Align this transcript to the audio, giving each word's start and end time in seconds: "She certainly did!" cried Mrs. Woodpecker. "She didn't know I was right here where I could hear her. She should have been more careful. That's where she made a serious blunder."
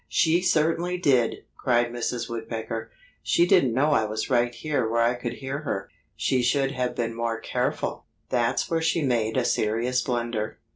"She 0.09 0.41
certainly 0.41 0.97
did!" 0.97 1.45
cried 1.55 1.91
Mrs. 1.91 2.27
Woodpecker. 2.27 2.89
"She 3.21 3.45
didn't 3.45 3.75
know 3.75 3.91
I 3.91 4.03
was 4.05 4.31
right 4.31 4.51
here 4.51 4.89
where 4.89 5.03
I 5.03 5.13
could 5.13 5.33
hear 5.33 5.59
her. 5.59 5.91
She 6.15 6.41
should 6.41 6.71
have 6.71 6.95
been 6.95 7.13
more 7.13 7.39
careful. 7.39 8.05
That's 8.29 8.67
where 8.67 8.81
she 8.81 9.03
made 9.03 9.37
a 9.37 9.45
serious 9.45 10.01
blunder." 10.01 10.57